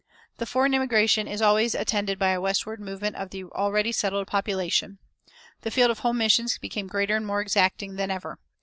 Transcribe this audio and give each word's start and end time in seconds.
[357:1] 0.37 0.37
The 0.37 0.45
foreign 0.47 0.73
immigration 0.73 1.27
is 1.27 1.41
always 1.43 1.75
attended 1.75 2.17
by 2.17 2.29
a 2.31 2.41
westward 2.41 2.79
movement 2.79 3.15
of 3.17 3.29
the 3.29 3.43
already 3.43 3.91
settled 3.91 4.25
population. 4.25 4.97
The 5.61 5.69
field 5.69 5.91
of 5.91 5.99
home 5.99 6.17
missions 6.17 6.57
became 6.57 6.87
greater 6.87 7.15
and 7.15 7.27
more 7.27 7.39
exacting 7.41 7.97
than 7.97 8.09
ever. 8.09 8.39